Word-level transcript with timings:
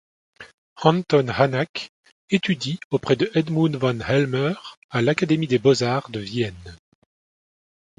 Anton 0.81 1.27
Hanak 1.37 1.91
étudie 2.31 2.79
auprès 2.89 3.15
de 3.15 3.29
Edmund 3.35 3.75
von 3.75 3.99
Hellmer 3.99 4.55
à 4.89 5.03
l'Académie 5.03 5.45
des 5.45 5.59
beaux-arts 5.59 6.09
de 6.09 6.19
Vienne. 6.19 6.77